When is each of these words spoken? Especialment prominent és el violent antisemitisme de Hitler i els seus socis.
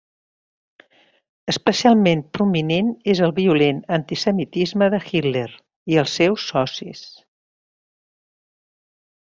Especialment 1.51 2.23
prominent 2.37 2.89
és 3.13 3.21
el 3.27 3.35
violent 3.41 3.83
antisemitisme 3.99 4.89
de 4.95 5.03
Hitler 5.11 5.47
i 5.95 6.01
els 6.05 6.17
seus 6.23 6.49
socis. 6.55 7.05